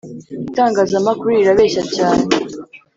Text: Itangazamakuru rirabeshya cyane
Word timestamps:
Itangazamakuru 0.49 1.29
rirabeshya 1.39 1.83
cyane 1.95 2.23